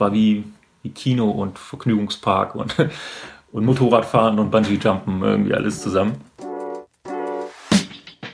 [0.00, 0.44] war wie,
[0.82, 2.74] wie Kino und Vergnügungspark und,
[3.52, 6.16] und Motorradfahren und Bungee-Jumpen, irgendwie alles zusammen.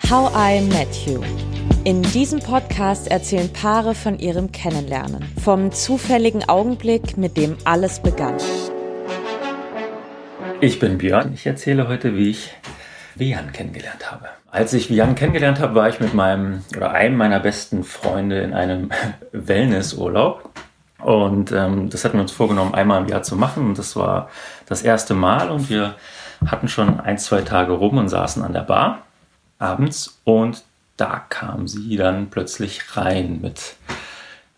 [0.09, 1.21] How I Met You.
[1.83, 8.37] In diesem Podcast erzählen Paare von ihrem Kennenlernen, vom zufälligen Augenblick, mit dem alles begann.
[10.61, 11.33] Ich bin Björn.
[11.35, 12.51] Ich erzähle heute, wie ich
[13.15, 14.29] Vian kennengelernt habe.
[14.51, 18.55] Als ich Vian kennengelernt habe, war ich mit meinem oder einem meiner besten Freunde in
[18.55, 18.91] einem
[19.33, 20.51] Wellnessurlaub.
[21.07, 23.69] Und ähm, das hatten wir uns vorgenommen, einmal im Jahr zu machen.
[23.69, 24.29] Und das war
[24.67, 25.53] das erste Mal.
[25.53, 25.95] Und wir
[26.45, 29.03] hatten schon ein, zwei Tage rum und saßen an der Bar
[29.61, 30.19] abends.
[30.25, 30.65] Und
[30.97, 33.77] da kam sie dann plötzlich rein mit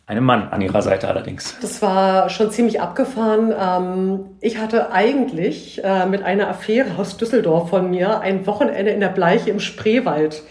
[0.07, 1.55] einem Mann an ihrer Seite allerdings.
[1.61, 3.53] Das war schon ziemlich abgefahren.
[3.55, 9.01] Ähm, ich hatte eigentlich äh, mit einer Affäre aus Düsseldorf von mir ein Wochenende in
[9.01, 10.43] der Bleiche im Spreewald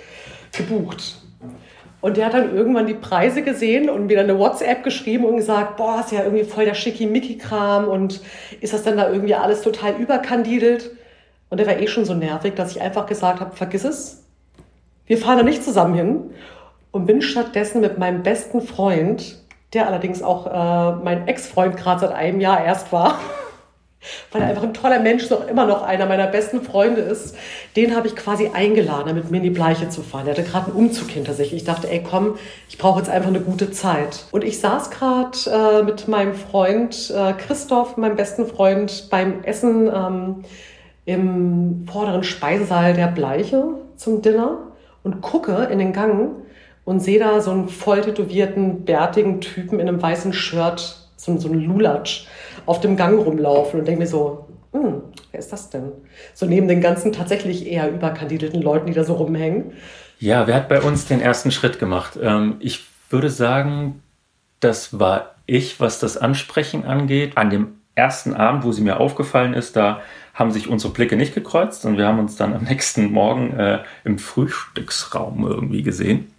[0.56, 1.16] gebucht.
[2.00, 5.38] Und der hat dann irgendwann die Preise gesehen und mir dann eine WhatsApp geschrieben und
[5.38, 8.22] gesagt, boah, ist ja irgendwie voll der Schickimicki-Kram und
[8.62, 10.92] ist das dann da irgendwie alles total überkandidelt?
[11.50, 14.24] Und der war eh schon so nervig, dass ich einfach gesagt habe, vergiss es.
[15.06, 16.32] Wir fahren da nicht zusammen hin
[16.92, 19.38] und bin stattdessen mit meinem besten Freund
[19.74, 23.20] der allerdings auch äh, mein Ex-Freund gerade seit einem Jahr erst war,
[24.32, 27.36] weil er einfach ein toller Mensch noch immer noch einer meiner besten Freunde ist.
[27.76, 30.28] Den habe ich quasi eingeladen, mit mir in die Bleiche zu fahren.
[30.28, 31.54] Er hatte gerade einen Umzug hinter sich.
[31.54, 32.36] Ich dachte, ey, komm,
[32.70, 34.26] ich brauche jetzt einfach eine gute Zeit.
[34.32, 39.88] Und ich saß gerade äh, mit meinem Freund äh, Christoph, meinem besten Freund, beim Essen
[39.94, 40.44] ähm,
[41.06, 43.64] im vorderen Speisesaal der Bleiche
[43.96, 44.58] zum Dinner
[45.04, 46.32] und gucke in den Gang
[46.84, 51.50] und sehe da so einen voll tätowierten, bärtigen Typen in einem weißen Shirt, so, so
[51.50, 52.26] einen Lulatsch,
[52.66, 55.92] auf dem Gang rumlaufen und denke mir so, hm, wer ist das denn?
[56.34, 59.74] So neben den ganzen tatsächlich eher überkandidelten Leuten, die da so rumhängen.
[60.20, 62.18] Ja, wer hat bei uns den ersten Schritt gemacht?
[62.22, 64.02] Ähm, ich würde sagen,
[64.60, 67.38] das war ich, was das Ansprechen angeht.
[67.38, 70.02] An dem ersten Abend, wo sie mir aufgefallen ist, da
[70.34, 73.80] haben sich unsere Blicke nicht gekreuzt und wir haben uns dann am nächsten Morgen äh,
[74.04, 76.32] im Frühstücksraum irgendwie gesehen.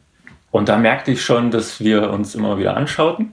[0.50, 3.32] Und da merkte ich schon, dass wir uns immer wieder anschauten.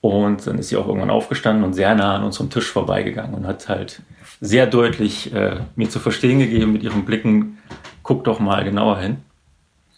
[0.00, 3.46] Und dann ist sie auch irgendwann aufgestanden und sehr nah an unserem Tisch vorbeigegangen und
[3.46, 4.00] hat halt
[4.40, 7.58] sehr deutlich äh, mir zu verstehen gegeben mit ihren Blicken,
[8.02, 9.18] guck doch mal genauer hin.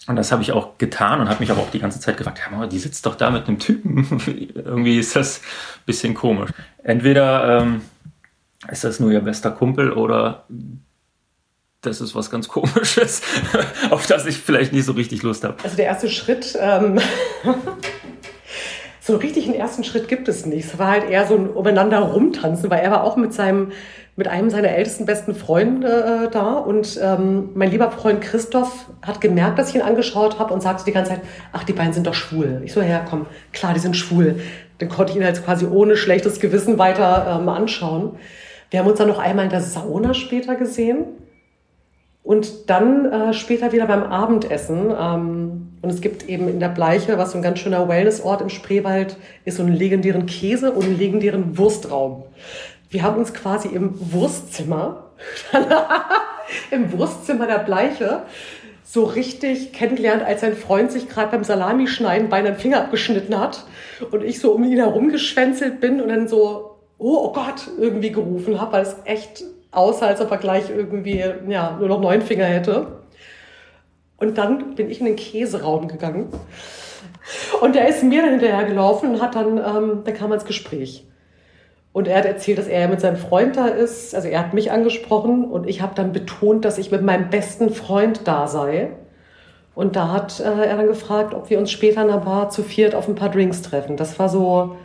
[0.08, 2.40] Und das habe ich auch getan und habe mich aber auch die ganze Zeit gefragt,
[2.50, 4.04] ja, die sitzt doch da mit einem Typen.
[4.54, 6.50] Irgendwie ist das ein bisschen komisch.
[6.82, 7.82] Entweder ähm,
[8.68, 10.44] ist das nur ihr bester Kumpel oder
[11.82, 13.22] das ist was ganz Komisches,
[13.90, 15.56] auf das ich vielleicht nicht so richtig Lust habe.
[15.62, 17.00] Also der erste Schritt, ähm,
[19.04, 20.64] so richtig einen ersten Schritt gibt es nicht.
[20.66, 23.72] Es war halt eher so ein umeinander rumtanzen, weil er war auch mit seinem,
[24.14, 29.20] mit einem seiner ältesten besten Freunde äh, da und ähm, mein lieber Freund Christoph hat
[29.20, 32.06] gemerkt, dass ich ihn angeschaut habe und sagte die ganze Zeit, ach, die beiden sind
[32.06, 32.62] doch schwul.
[32.64, 34.40] Ich so, ja, komm, klar, die sind schwul.
[34.78, 38.16] Dann konnte ich ihn halt quasi ohne schlechtes Gewissen weiter ähm, anschauen.
[38.70, 41.06] Wir haben uns dann noch einmal in der Sauna später gesehen.
[42.32, 44.90] Und dann äh, später wieder beim Abendessen.
[44.98, 48.48] Ähm, und es gibt eben in der Bleiche, was so ein ganz schöner Wellnessort im
[48.48, 52.22] Spreewald ist, so einen legendären Käse und einen legendären Wurstraum.
[52.88, 55.10] Wir haben uns quasi im Wurstzimmer,
[56.70, 58.22] im Wurstzimmer der Bleiche,
[58.82, 63.66] so richtig kennengelernt, als sein Freund sich gerade beim Salamischneiden beinahe den Finger abgeschnitten hat
[64.10, 68.10] und ich so um ihn herum geschwänzelt bin und dann so, oh, oh Gott, irgendwie
[68.10, 72.22] gerufen habe, weil es echt außer als ob er gleich irgendwie ja, nur noch neun
[72.22, 72.86] Finger hätte.
[74.18, 76.28] Und dann bin ich in den Käseraum gegangen.
[77.60, 80.44] Und er ist mir dann hinterher gelaufen und hat dann, ähm, da kam er ins
[80.44, 81.06] Gespräch.
[81.92, 84.14] Und er hat erzählt, dass er mit seinem Freund da ist.
[84.14, 87.70] Also er hat mich angesprochen und ich habe dann betont, dass ich mit meinem besten
[87.70, 88.90] Freund da sei.
[89.74, 92.62] Und da hat äh, er dann gefragt, ob wir uns später in der Bar zu
[92.62, 93.96] viert auf ein paar Drinks treffen.
[93.96, 94.76] Das war so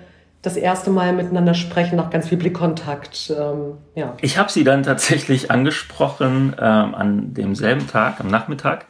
[0.41, 3.33] das erste Mal miteinander sprechen, nach ganz viel Blickkontakt.
[3.37, 4.15] Ähm, ja.
[4.21, 8.85] Ich habe sie dann tatsächlich angesprochen ähm, an demselben Tag, am Nachmittag,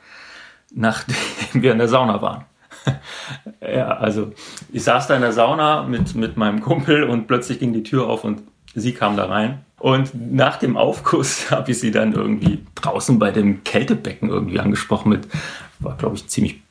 [0.73, 1.15] nachdem
[1.53, 2.45] wir in der Sauna waren.
[3.61, 4.31] ja, also
[4.71, 8.07] ich saß da in der Sauna mit, mit meinem Kumpel und plötzlich ging die Tür
[8.07, 8.43] auf und
[8.75, 9.65] sie kam da rein.
[9.79, 15.09] Und nach dem Aufguss habe ich sie dann irgendwie draußen bei dem Kältebecken irgendwie angesprochen
[15.09, 15.27] mit,
[15.79, 16.61] war glaube ich ziemlich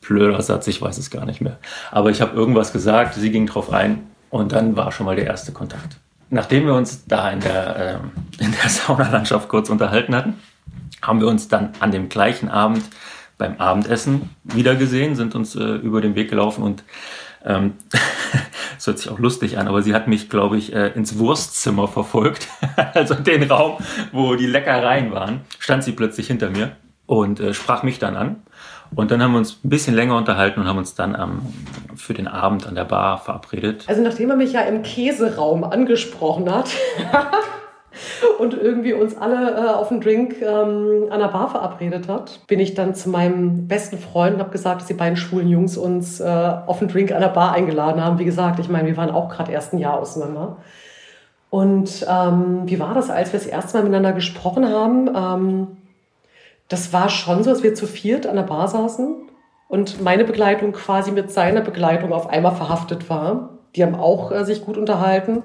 [0.00, 1.58] blöder Satz, ich weiß es gar nicht mehr.
[1.90, 5.26] Aber ich habe irgendwas gesagt, sie ging drauf ein und dann war schon mal der
[5.26, 5.98] erste Kontakt.
[6.30, 10.34] Nachdem wir uns da in der, ähm, in der Saunalandschaft kurz unterhalten hatten,
[11.02, 12.84] haben wir uns dann an dem gleichen Abend
[13.38, 16.82] beim Abendessen wiedergesehen, sind uns äh, über den Weg gelaufen und
[17.44, 17.74] ähm,
[18.74, 21.86] das hört sich auch lustig an, aber sie hat mich, glaube ich, äh, ins Wurstzimmer
[21.86, 22.48] verfolgt,
[22.94, 23.78] also den Raum,
[24.12, 26.72] wo die Leckereien waren, stand sie plötzlich hinter mir
[27.06, 28.42] und äh, sprach mich dann an
[28.94, 31.40] Und dann haben wir uns ein bisschen länger unterhalten und haben uns dann ähm,
[31.96, 33.84] für den Abend an der Bar verabredet.
[33.86, 36.70] Also nachdem er mich ja im Käseraum angesprochen hat
[38.38, 42.60] und irgendwie uns alle äh, auf einen Drink ähm, an der Bar verabredet hat, bin
[42.60, 46.20] ich dann zu meinem besten Freund und habe gesagt, dass die beiden schwulen Jungs uns
[46.20, 48.18] äh, auf einen Drink an der Bar eingeladen haben.
[48.18, 50.56] Wie gesagt, ich meine, wir waren auch gerade erst ein Jahr auseinander.
[51.50, 55.77] Und ähm, wie war das, als wir das erste Mal miteinander gesprochen haben?
[56.68, 59.16] Das war schon so, dass wir zu viert an der Bar saßen
[59.68, 63.58] und meine Begleitung quasi mit seiner Begleitung auf einmal verhaftet war.
[63.74, 65.42] Die haben auch äh, sich gut unterhalten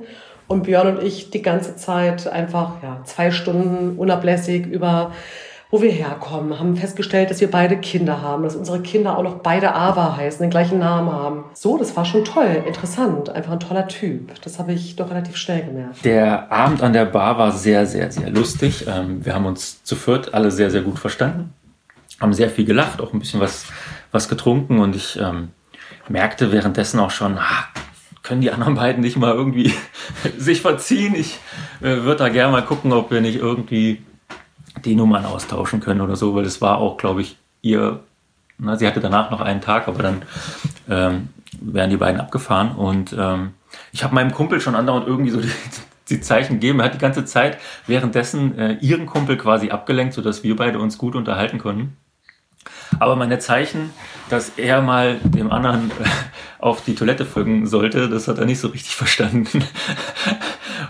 [0.47, 5.11] und Björn und ich die ganze Zeit einfach ja, zwei Stunden unablässig über
[5.73, 9.39] wo wir herkommen, haben festgestellt, dass wir beide Kinder haben, dass unsere Kinder auch noch
[9.39, 11.45] beide Ava heißen, den gleichen Namen haben.
[11.55, 14.39] So, das war schon toll, interessant, einfach ein toller Typ.
[14.43, 16.05] Das habe ich doch relativ schnell gemerkt.
[16.05, 18.85] Der Abend an der Bar war sehr, sehr, sehr lustig.
[18.87, 21.55] Ähm, wir haben uns zu viert alle sehr, sehr gut verstanden,
[22.21, 23.65] haben sehr viel gelacht, auch ein bisschen was,
[24.11, 25.49] was getrunken und ich ähm,
[26.07, 27.65] merkte währenddessen auch schon, ah,
[28.21, 29.73] können die anderen beiden nicht mal irgendwie
[30.37, 31.15] sich verziehen?
[31.15, 31.39] Ich
[31.81, 34.03] äh, würde da gerne mal gucken, ob wir nicht irgendwie
[34.83, 37.99] die Nummern austauschen können oder so, weil es war auch, glaube ich, ihr,
[38.57, 40.21] na, sie hatte danach noch einen Tag, aber dann
[40.89, 41.29] ähm,
[41.61, 43.53] wären die beiden abgefahren und ähm,
[43.91, 45.51] ich habe meinem Kumpel schon andauernd irgendwie so die,
[46.09, 46.79] die Zeichen gegeben.
[46.79, 50.97] Er hat die ganze Zeit währenddessen äh, ihren Kumpel quasi abgelenkt, sodass wir beide uns
[50.97, 51.97] gut unterhalten konnten.
[52.99, 53.91] Aber meine Zeichen,
[54.29, 55.91] dass er mal dem anderen
[56.59, 59.63] auf die Toilette folgen sollte, das hat er nicht so richtig verstanden.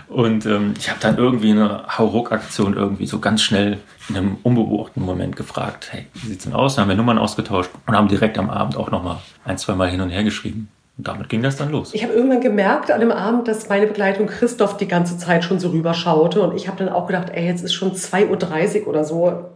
[0.08, 5.02] Und ähm, ich habe dann irgendwie eine Hauruck-Aktion irgendwie so ganz schnell in einem unbeobachteten
[5.02, 6.74] Moment gefragt, hey, wie sieht's denn aus?
[6.74, 9.90] Dann haben wir Nummern ausgetauscht und haben direkt am Abend auch nochmal ein, zwei Mal
[9.90, 10.68] hin und her geschrieben.
[10.96, 11.92] Und damit ging das dann los.
[11.92, 15.58] Ich habe irgendwann gemerkt an dem Abend, dass meine Begleitung Christoph die ganze Zeit schon
[15.58, 16.40] so rüberschaute.
[16.40, 19.50] Und ich habe dann auch gedacht, ey, jetzt ist schon 2.30 Uhr oder so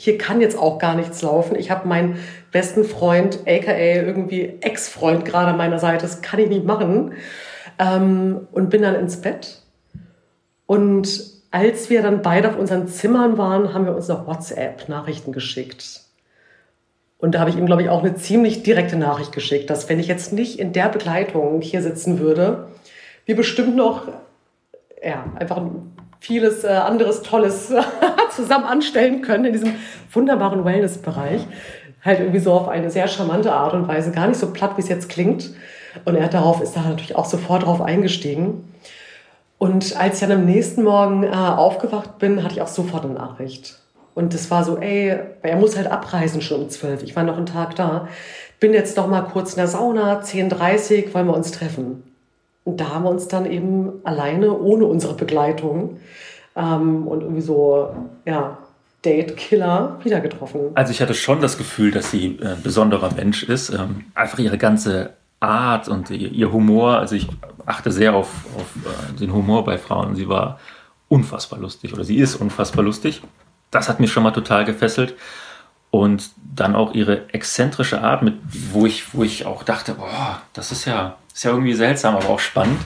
[0.00, 1.56] hier kann jetzt auch gar nichts laufen.
[1.56, 2.18] Ich habe meinen
[2.52, 7.12] besten Freund, aka irgendwie Ex-Freund gerade an meiner Seite, das kann ich nicht machen.
[7.78, 9.59] Ähm, und bin dann ins Bett.
[10.70, 11.20] Und
[11.50, 16.02] als wir dann beide auf unseren Zimmern waren, haben wir uns noch WhatsApp-Nachrichten geschickt.
[17.18, 19.98] Und da habe ich ihm, glaube ich, auch eine ziemlich direkte Nachricht geschickt, dass wenn
[19.98, 22.68] ich jetzt nicht in der Begleitung hier sitzen würde,
[23.24, 24.06] wir bestimmt noch
[25.02, 25.60] ja, einfach
[26.20, 27.72] vieles äh, anderes Tolles
[28.30, 29.74] zusammen anstellen können in diesem
[30.12, 31.48] wunderbaren Wellness-Bereich.
[32.04, 34.82] Halt irgendwie so auf eine sehr charmante Art und Weise, gar nicht so platt, wie
[34.82, 35.50] es jetzt klingt.
[36.04, 38.72] Und er darauf ist da natürlich auch sofort drauf eingestiegen.
[39.60, 43.12] Und als ich dann am nächsten Morgen äh, aufgewacht bin, hatte ich auch sofort eine
[43.12, 43.78] Nachricht.
[44.14, 47.02] Und das war so, ey, er muss halt abreisen schon um zwölf.
[47.02, 48.08] Ich war noch einen Tag da.
[48.58, 52.02] Bin jetzt noch mal kurz in der Sauna, 10.30 Uhr, wollen wir uns treffen.
[52.64, 55.98] Und da haben wir uns dann eben alleine, ohne unsere Begleitung
[56.56, 58.56] ähm, und irgendwie so, ja,
[59.04, 60.70] Date-Killer wieder getroffen.
[60.72, 63.68] Also ich hatte schon das Gefühl, dass sie äh, ein besonderer Mensch ist.
[63.68, 65.10] Ähm, einfach ihre ganze
[65.40, 66.98] Art und ihr Humor.
[66.98, 67.26] Also ich
[67.66, 70.14] achte sehr auf, auf äh, den Humor bei Frauen.
[70.14, 70.60] Sie war
[71.08, 73.22] unfassbar lustig oder sie ist unfassbar lustig.
[73.70, 75.14] Das hat mich schon mal total gefesselt.
[75.90, 78.34] Und dann auch ihre exzentrische Art, mit,
[78.72, 82.28] wo, ich, wo ich auch dachte, boah, das ist ja, ist ja irgendwie seltsam, aber
[82.28, 82.78] auch spannend.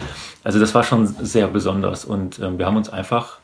[0.42, 2.06] Also das war schon sehr besonders.
[2.06, 3.40] Und ähm, wir haben uns einfach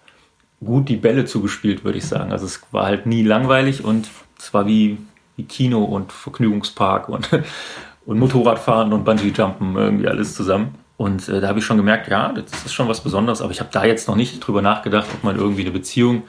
[0.64, 2.32] gut die Bälle zugespielt, würde ich sagen.
[2.32, 4.08] Also es war halt nie langweilig und
[4.38, 4.98] es war wie,
[5.36, 7.28] wie Kino und Vergnügungspark und,
[8.06, 10.74] und Motorradfahren und Bungee-Jumpen irgendwie alles zusammen.
[10.96, 13.60] Und äh, da habe ich schon gemerkt, ja, das ist schon was Besonderes, aber ich
[13.60, 16.24] habe da jetzt noch nicht drüber nachgedacht, ob man irgendwie eine Beziehung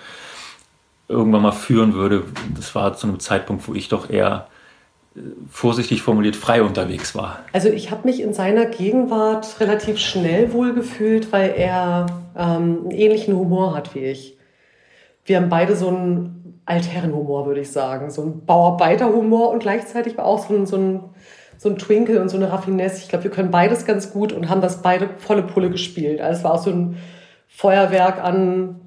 [1.09, 2.23] irgendwann mal führen würde.
[2.55, 4.47] Das war zu einem Zeitpunkt, wo ich doch eher
[5.15, 7.39] äh, vorsichtig formuliert frei unterwegs war.
[7.51, 12.05] Also ich habe mich in seiner Gegenwart relativ schnell wohlgefühlt, weil er
[12.37, 14.37] ähm, einen ähnlichen Humor hat wie ich.
[15.25, 18.09] Wir haben beide so einen Altherrenhumor, würde ich sagen.
[18.09, 21.03] So einen Bauarbeiterhumor und gleichzeitig war auch so ein, so ein,
[21.61, 23.03] so ein Twinkle und so eine Raffinesse.
[23.03, 26.19] Ich glaube, wir können beides ganz gut und haben das beide volle Pulle gespielt.
[26.19, 26.97] Also es war auch so ein
[27.47, 28.81] Feuerwerk an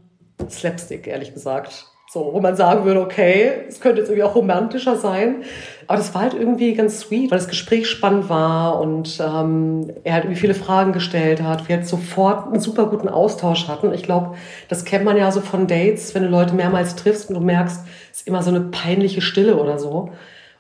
[0.51, 1.87] Slapstick, ehrlich gesagt.
[2.11, 5.45] So, wo man sagen würde, okay, es könnte jetzt irgendwie auch romantischer sein.
[5.87, 10.15] Aber das war halt irgendwie ganz sweet, weil das Gespräch spannend war und ähm, er
[10.15, 11.69] halt irgendwie viele Fragen gestellt hat.
[11.69, 13.95] Wir halt sofort einen super guten Austausch hatten.
[13.95, 14.35] Ich glaube,
[14.69, 17.83] das kennt man ja so von Dates, wenn du Leute mehrmals triffst und du merkst,
[18.11, 20.11] es ist immer so eine peinliche Stille oder so.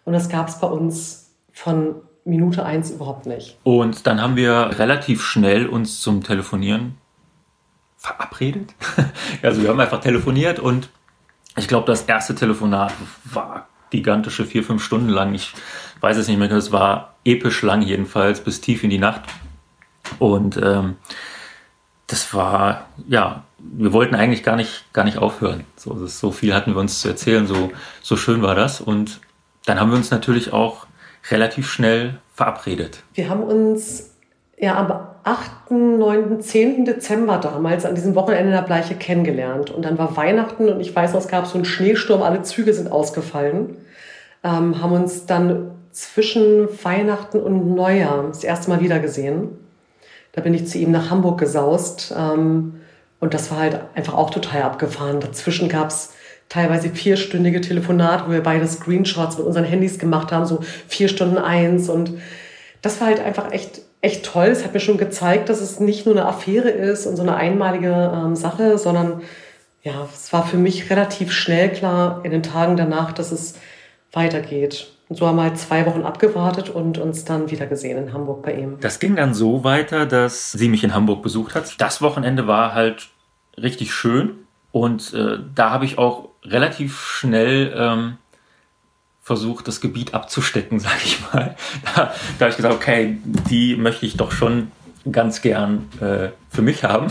[0.05, 1.24] Und das gab es bei uns
[1.55, 1.95] von
[2.25, 3.59] Minute eins überhaupt nicht.
[3.63, 6.99] Und dann haben wir relativ schnell uns zum Telefonieren
[7.97, 8.75] verabredet.
[9.43, 10.91] also wir haben einfach telefoniert und
[11.57, 12.93] ich glaube, das erste Telefonat
[13.25, 15.35] war gigantische vier, fünf Stunden lang.
[15.35, 15.53] Ich
[16.01, 19.23] weiß es nicht mehr, es war episch lang jedenfalls, bis tief in die Nacht.
[20.19, 20.97] Und ähm,
[22.09, 25.65] das war, ja, wir wollten eigentlich gar nicht, gar nicht aufhören.
[25.77, 27.71] So, so viel hatten wir uns zu erzählen, so,
[28.03, 28.81] so schön war das.
[28.81, 29.21] Und
[29.65, 30.87] dann haben wir uns natürlich auch
[31.31, 33.03] relativ schnell verabredet.
[33.15, 34.11] Wir haben uns
[34.59, 34.93] ja am
[35.25, 36.85] 8., 9., 10.
[36.85, 39.71] Dezember damals an diesem Wochenende in der Bleiche kennengelernt.
[39.71, 42.75] Und dann war Weihnachten und ich weiß noch, es gab so einen Schneesturm, alle Züge
[42.75, 43.79] sind ausgefallen.
[44.43, 49.49] Ähm, haben uns dann zwischen Weihnachten und Neujahr das erste Mal wiedergesehen.
[50.33, 52.15] Da bin ich zu ihm nach Hamburg gesaust.
[52.17, 52.81] Ähm,
[53.21, 55.21] und das war halt einfach auch total abgefahren.
[55.21, 56.13] Dazwischen gab es
[56.55, 61.37] teilweise vierstündige Telefonate, wo wir beide Screenshots mit unseren Handys gemacht haben, so vier Stunden
[61.37, 61.89] eins.
[61.89, 62.13] Und
[62.81, 64.47] das war halt einfach echt echt toll.
[64.49, 67.37] Es hat mir schon gezeigt, dass es nicht nur eine Affäre ist und so eine
[67.37, 69.23] einmalige ähm, Sache, sondern
[69.83, 73.55] ja, es war für mich relativ schnell klar in den Tagen danach, dass es
[74.13, 74.93] weitergeht.
[75.09, 78.43] Und so haben wir halt zwei Wochen abgewartet und uns dann wieder gesehen in Hamburg
[78.43, 78.77] bei ihm.
[78.81, 81.81] Das ging dann so weiter, dass sie mich in Hamburg besucht hat.
[81.81, 83.09] Das Wochenende war halt
[83.57, 84.44] richtig schön
[84.75, 88.17] und äh, da habe ich auch relativ schnell ähm,
[89.23, 91.55] versucht, das Gebiet abzustecken, sage ich mal.
[91.85, 94.73] Da, da habe ich gesagt, okay, die möchte ich doch schon
[95.13, 97.07] ganz gern äh, für mich haben.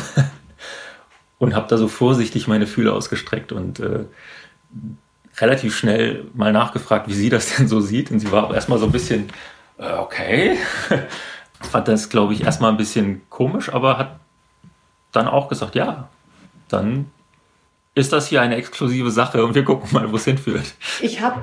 [1.40, 4.08] und habe da so vorsichtig meine Fühler ausgestreckt und äh,
[5.38, 8.12] relativ schnell mal nachgefragt, wie sie das denn so sieht.
[8.12, 9.30] Und sie war auch erstmal so ein bisschen,
[9.78, 10.58] äh, okay.
[11.62, 14.20] Fand das, glaube ich, erstmal ein bisschen komisch, aber hat
[15.14, 16.10] dann auch gesagt, ja,
[16.68, 17.06] dann
[17.96, 20.74] ist das hier eine exklusive Sache und wir gucken mal, wo es hinführt.
[21.02, 21.42] Ich habe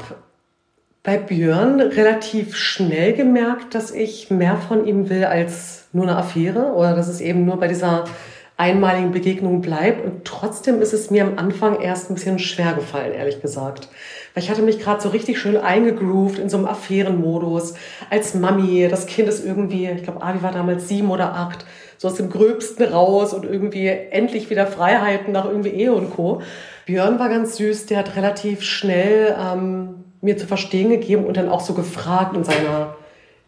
[1.02, 6.72] bei Björn relativ schnell gemerkt, dass ich mehr von ihm will als nur eine Affäre
[6.74, 8.04] oder dass es eben nur bei dieser
[8.56, 10.04] einmaligen Begegnung bleibt.
[10.04, 13.88] Und trotzdem ist es mir am Anfang erst ein bisschen schwer gefallen, ehrlich gesagt.
[14.34, 17.74] Weil ich hatte mich gerade so richtig schön eingegroovt in so einem Affärenmodus.
[18.10, 21.64] Als Mami, das Kind ist irgendwie, ich glaube, Avi war damals sieben oder acht,
[22.00, 26.40] so aus dem Gröbsten raus und irgendwie endlich wieder Freiheiten nach irgendwie Ehe und Co.
[26.86, 31.50] Björn war ganz süß, der hat relativ schnell ähm, mir zu verstehen gegeben und dann
[31.50, 32.96] auch so gefragt in seiner,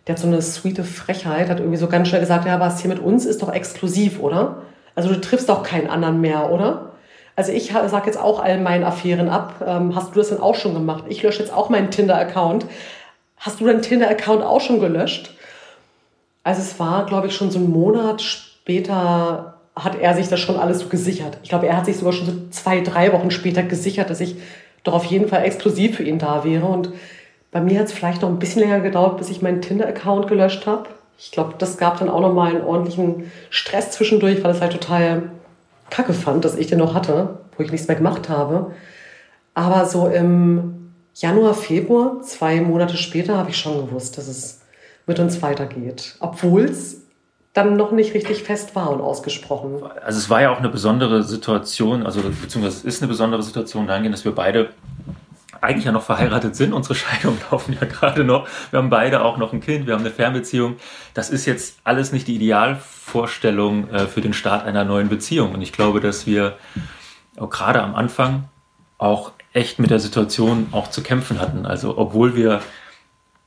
[0.07, 2.91] der hat so eine sweete Frechheit, hat irgendwie so ganz schnell gesagt, ja, was hier
[2.91, 4.61] mit uns ist doch exklusiv, oder?
[4.95, 6.93] Also du triffst doch keinen anderen mehr, oder?
[7.37, 9.65] Also ich sage jetzt auch all meinen Affären ab.
[9.67, 11.05] Ähm, hast du das denn auch schon gemacht?
[11.09, 12.67] Ich lösche jetzt auch meinen Tinder-Account.
[13.39, 15.35] Hast du deinen Tinder-Account auch schon gelöscht?
[16.45, 20.57] Also es war, glaube ich, schon so ein Monat später hat er sich das schon
[20.57, 21.39] alles so gesichert.
[21.43, 24.37] Ich glaube, er hat sich sogar schon so zwei, drei Wochen später gesichert, dass ich
[24.85, 26.67] doch auf jeden Fall exklusiv für ihn da wäre.
[26.67, 26.91] Und
[27.51, 30.67] bei mir hat es vielleicht noch ein bisschen länger gedauert, bis ich meinen Tinder-Account gelöscht
[30.67, 30.89] habe.
[31.19, 34.73] Ich glaube, das gab dann auch noch mal einen ordentlichen Stress zwischendurch, weil es halt
[34.73, 35.31] total
[35.91, 38.73] kacke fand, dass ich den noch hatte, wo ich nichts mehr gemacht habe.
[39.55, 44.62] Aber so im Januar, Februar, zwei Monate später, habe ich schon gewusst, dass es
[45.07, 46.17] mit uns weitergeht.
[46.21, 47.03] Obwohl es
[47.53, 49.83] dann noch nicht richtig fest war und ausgesprochen.
[50.03, 53.87] Also es war ja auch eine besondere Situation, also beziehungsweise es ist eine besondere Situation
[53.87, 54.71] dahingehend, dass wir beide
[55.61, 56.73] eigentlich ja noch verheiratet sind.
[56.73, 58.49] Unsere Scheidungen laufen ja gerade noch.
[58.71, 60.77] Wir haben beide auch noch ein Kind, wir haben eine Fernbeziehung.
[61.15, 65.53] Das ist jetzt alles nicht die Idealvorstellung äh, für den Start einer neuen Beziehung.
[65.53, 66.57] Und ich glaube, dass wir
[67.37, 68.45] gerade am Anfang
[68.99, 71.67] auch echt mit der Situation auch zu kämpfen hatten.
[71.67, 72.61] Also obwohl wir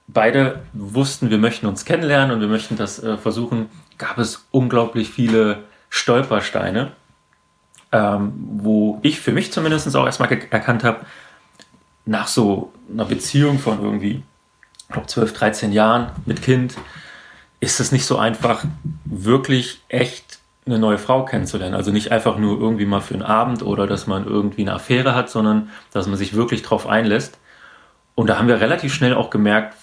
[0.08, 5.10] beide wussten, wir möchten uns kennenlernen und wir möchten das äh, versuchen, gab es unglaublich
[5.10, 6.92] viele Stolpersteine,
[7.92, 11.06] ähm, wo ich für mich zumindest auch erstmal erkannt habe,
[12.06, 14.24] nach so einer Beziehung von irgendwie,
[14.88, 16.76] ich glaube, 12, 13 Jahren mit Kind,
[17.60, 18.64] ist es nicht so einfach,
[19.06, 21.76] wirklich echt eine neue Frau kennenzulernen.
[21.76, 25.16] Also nicht einfach nur irgendwie mal für einen Abend oder dass man irgendwie eine Affäre
[25.16, 27.40] hat, sondern dass man sich wirklich drauf einlässt.
[28.16, 29.76] Und da haben wir relativ schnell auch gemerkt,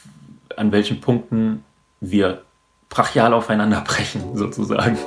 [0.56, 1.64] an welchen Punkten
[2.00, 2.42] wir
[2.88, 4.98] brachial aufeinander brechen, sozusagen.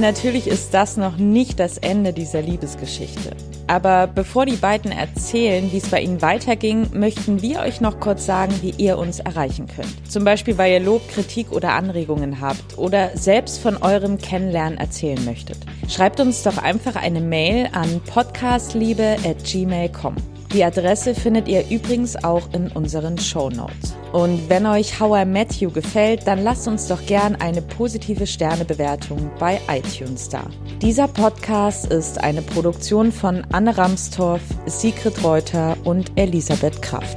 [0.00, 3.32] Natürlich ist das noch nicht das Ende dieser Liebesgeschichte.
[3.66, 8.24] Aber bevor die beiden erzählen, wie es bei ihnen weiterging, möchten wir euch noch kurz
[8.24, 10.08] sagen, wie ihr uns erreichen könnt.
[10.08, 15.24] Zum Beispiel, weil ihr Lob, Kritik oder Anregungen habt oder selbst von eurem Kennenlernen erzählen
[15.24, 15.58] möchtet.
[15.88, 20.14] Schreibt uns doch einfach eine Mail an podcastliebe@gmail.com.
[20.52, 23.96] Die Adresse findet ihr übrigens auch in unseren Show Notes.
[24.12, 28.26] Und wenn euch How I Met You gefällt, dann lasst uns doch gern eine positive
[28.26, 30.42] Sternebewertung bei iTunes da.
[30.82, 37.16] Dieser Podcast ist eine Produktion von Anne Ramstorff, Sigrid Reuter und Elisabeth Kraft.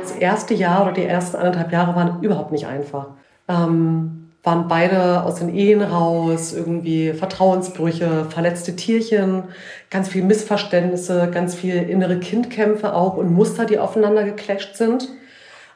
[0.00, 3.08] Das erste Jahr oder die ersten anderthalb Jahre waren überhaupt nicht einfach.
[3.48, 9.42] Ähm waren beide aus den Ehen raus, irgendwie Vertrauensbrüche, verletzte Tierchen,
[9.90, 15.08] ganz viel Missverständnisse, ganz viel innere Kindkämpfe auch und Muster, die aufeinander geclasht sind.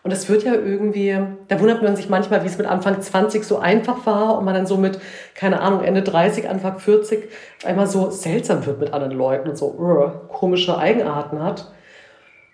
[0.05, 3.43] Und es wird ja irgendwie, da wundert man sich manchmal, wie es mit Anfang 20
[3.43, 5.00] so einfach war und man dann so mit,
[5.35, 7.29] keine Ahnung, Ende 30, Anfang 40
[7.65, 11.73] einmal so seltsam wird mit anderen Leuten und so uh, komische Eigenarten hat.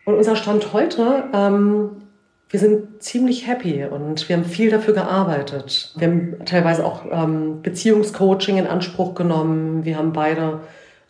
[0.07, 2.06] Und unser Stand heute, ähm,
[2.49, 5.93] wir sind ziemlich happy und wir haben viel dafür gearbeitet.
[5.97, 9.85] Wir haben teilweise auch ähm, Beziehungscoaching in Anspruch genommen.
[9.85, 10.61] Wir haben beide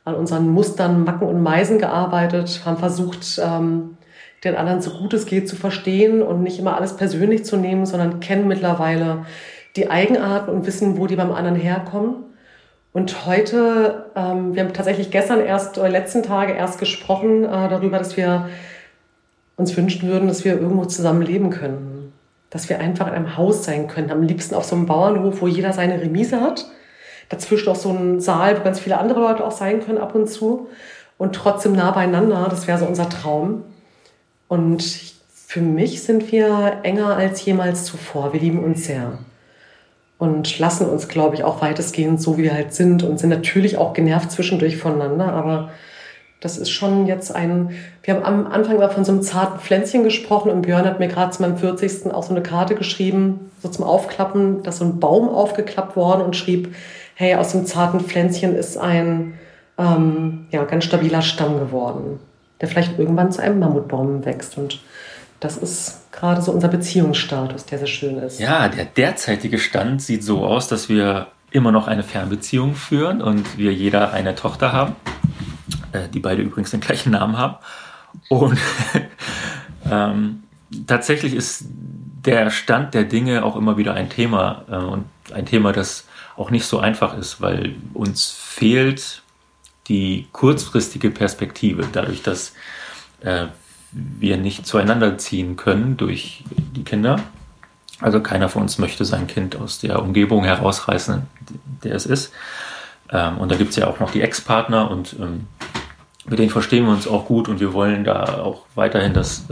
[0.04, 3.98] an unseren Mustern, Macken und Meisen gearbeitet, haben versucht, ähm,
[4.44, 7.84] den anderen so gut es geht zu verstehen und nicht immer alles persönlich zu nehmen,
[7.84, 9.26] sondern kennen mittlerweile
[9.74, 12.24] die Eigenarten und wissen, wo die beim anderen herkommen.
[12.92, 17.98] Und heute, ähm, wir haben tatsächlich gestern erst, oder letzten Tage erst gesprochen äh, darüber,
[17.98, 18.48] dass wir
[19.56, 22.12] uns wünschen würden, dass wir irgendwo zusammen leben können.
[22.50, 24.10] Dass wir einfach in einem Haus sein können.
[24.10, 26.66] Am liebsten auf so einem Bauernhof, wo jeder seine Remise hat.
[27.28, 30.28] Dazwischen auch so ein Saal, wo ganz viele andere Leute auch sein können ab und
[30.28, 30.68] zu.
[31.18, 32.46] Und trotzdem nah beieinander.
[32.50, 33.64] Das wäre so unser Traum.
[34.48, 34.84] Und
[35.32, 38.32] für mich sind wir enger als jemals zuvor.
[38.32, 39.18] Wir lieben uns sehr.
[40.18, 43.02] Und lassen uns, glaube ich, auch weitestgehend so, wie wir halt sind.
[43.02, 45.32] Und sind natürlich auch genervt zwischendurch voneinander.
[45.32, 45.70] Aber
[46.46, 47.70] das ist schon jetzt ein,
[48.04, 51.08] wir haben am Anfang mal von so einem zarten Pflänzchen gesprochen und Björn hat mir
[51.08, 52.14] gerade zu meinem 40.
[52.14, 56.36] auch so eine Karte geschrieben, so zum Aufklappen, dass so ein Baum aufgeklappt worden und
[56.36, 56.72] schrieb,
[57.16, 59.34] hey, aus dem zarten Pflänzchen ist ein
[59.76, 62.20] ähm, ja, ganz stabiler Stamm geworden,
[62.60, 64.80] der vielleicht irgendwann zu einem Mammutbaum wächst und
[65.40, 68.38] das ist gerade so unser Beziehungsstatus, der sehr schön ist.
[68.38, 73.58] Ja, der derzeitige Stand sieht so aus, dass wir immer noch eine Fernbeziehung führen und
[73.58, 74.94] wir jeder eine Tochter haben
[76.08, 77.56] die beide übrigens den gleichen Namen haben.
[78.28, 78.58] Und
[79.90, 80.42] ähm,
[80.86, 81.64] tatsächlich ist
[82.24, 86.50] der Stand der Dinge auch immer wieder ein Thema äh, und ein Thema, das auch
[86.50, 89.22] nicht so einfach ist, weil uns fehlt
[89.88, 92.52] die kurzfristige Perspektive, dadurch, dass
[93.20, 93.46] äh,
[93.92, 97.20] wir nicht zueinander ziehen können durch die Kinder.
[98.00, 101.22] Also keiner von uns möchte sein Kind aus der Umgebung herausreißen,
[101.82, 102.32] der es ist.
[103.10, 105.46] Ähm, und da gibt es ja auch noch die Ex-Partner und ähm,
[106.28, 109.44] mit denen verstehen wir uns auch gut und wir wollen da auch weiterhin, dass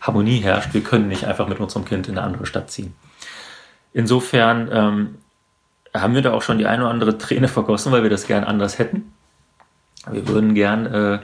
[0.00, 0.74] Harmonie herrscht.
[0.74, 2.94] Wir können nicht einfach mit unserem Kind in eine andere Stadt ziehen.
[3.92, 5.14] Insofern ähm,
[5.94, 8.44] haben wir da auch schon die eine oder andere Träne vergossen, weil wir das gern
[8.44, 9.12] anders hätten.
[10.10, 11.18] Wir würden gern äh,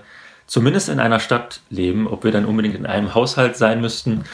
[0.46, 2.06] zumindest in einer Stadt leben.
[2.06, 4.24] Ob wir dann unbedingt in einem Haushalt sein müssten,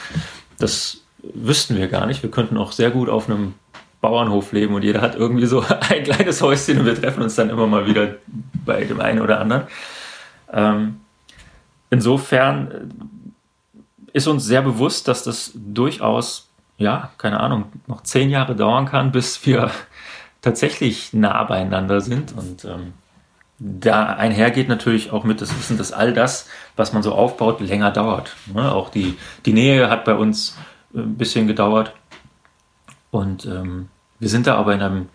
[0.59, 2.23] das wüssten wir gar nicht.
[2.23, 3.55] Wir könnten auch sehr gut auf einem
[3.99, 7.49] Bauernhof leben und jeder hat irgendwie so ein kleines Häuschen und wir treffen uns dann
[7.49, 8.15] immer mal wieder
[8.65, 9.63] bei dem einen oder anderen.
[10.51, 11.01] Ähm,
[11.89, 13.77] insofern äh,
[14.13, 19.11] ist uns sehr bewusst, dass das durchaus, ja, keine Ahnung, noch zehn Jahre dauern kann,
[19.11, 19.71] bis wir
[20.41, 22.33] tatsächlich nah beieinander sind.
[22.33, 22.93] Und ähm,
[23.59, 27.91] da einhergeht natürlich auch mit das Wissen, dass all das, was man so aufbaut, länger
[27.91, 28.35] dauert.
[28.53, 28.71] Ne?
[28.71, 30.57] Auch die, die Nähe hat bei uns
[30.93, 31.93] äh, ein bisschen gedauert.
[33.11, 35.09] Und ähm, wir sind da aber in einem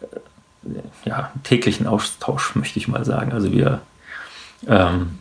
[0.00, 3.32] äh, ja, täglichen Austausch, möchte ich mal sagen.
[3.32, 3.82] Also wir
[4.66, 5.18] ähm,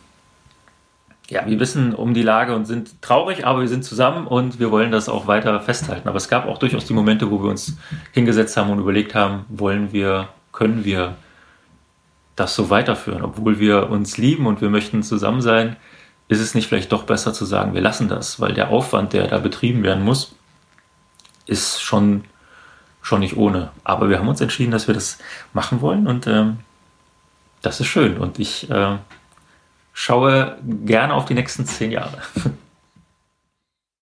[1.32, 4.70] ja, wir wissen um die Lage und sind traurig, aber wir sind zusammen und wir
[4.70, 6.10] wollen das auch weiter festhalten.
[6.10, 7.78] Aber es gab auch durchaus die Momente, wo wir uns
[8.12, 11.16] hingesetzt haben und überlegt haben, wollen wir, können wir
[12.36, 15.78] das so weiterführen, obwohl wir uns lieben und wir möchten zusammen sein,
[16.28, 19.28] ist es nicht vielleicht doch besser zu sagen, wir lassen das, weil der Aufwand, der
[19.28, 20.36] da betrieben werden muss,
[21.46, 22.26] ist schon,
[23.02, 23.72] schon nicht ohne.
[23.86, 25.18] Aber wir haben uns entschieden, dass wir das
[25.54, 26.60] machen wollen und ähm,
[27.62, 28.18] das ist schön.
[28.18, 28.98] Und ich äh,
[29.94, 32.18] schaue gerne auf die nächsten zehn Jahre.